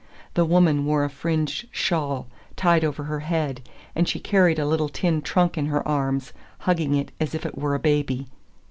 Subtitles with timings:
[0.33, 3.61] The woman wore a fringed shawl tied over her head,
[3.93, 7.55] and she carried a little tin trunk in her arms, hugging it as if it
[7.55, 8.25] were a baby.